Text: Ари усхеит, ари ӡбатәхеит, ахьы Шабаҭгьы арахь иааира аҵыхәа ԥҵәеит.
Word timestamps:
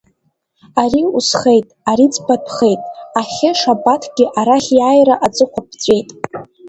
Ари 0.81 1.01
усхеит, 1.17 1.67
ари 1.89 2.07
ӡбатәхеит, 2.13 2.81
ахьы 3.19 3.49
Шабаҭгьы 3.59 4.25
арахь 4.39 4.69
иааира 4.77 5.15
аҵыхәа 5.25 5.61
ԥҵәеит. 5.69 6.09